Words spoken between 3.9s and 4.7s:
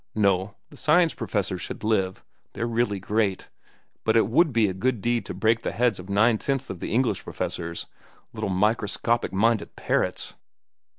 But it would be